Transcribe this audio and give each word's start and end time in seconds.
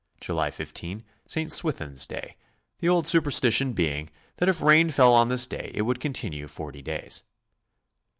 July 0.19 0.49
15, 0.49 1.03
St. 1.27 1.51
Swithin's 1.51 2.07
Day, 2.07 2.35
the 2.79 2.89
old 2.89 3.05
superstition 3.05 3.73
being 3.73 4.09
that 4.37 4.49
if 4.49 4.59
rain 4.59 4.89
fell 4.89 5.13
on 5.13 5.27
this 5.29 5.45
day 5.45 5.69
it 5.75 5.83
would 5.83 6.01
con 6.01 6.11
tinue 6.11 6.49
forty 6.49 6.81
days. 6.81 7.21